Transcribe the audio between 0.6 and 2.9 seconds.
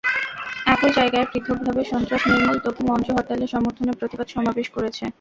একই জায়গায় পৃথকভাবে সন্ত্রাস নির্মূল ত্বকী